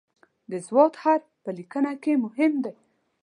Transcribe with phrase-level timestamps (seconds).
[0.49, 0.69] د "ض"
[1.01, 2.73] حرف په لیکنه کې مهم دی.